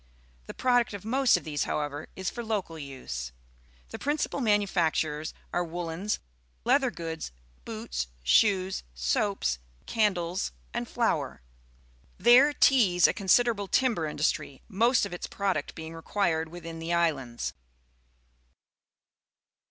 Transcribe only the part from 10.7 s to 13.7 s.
and flour. There Ts a considerable